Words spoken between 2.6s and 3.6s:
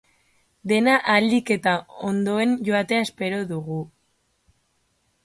joatea espero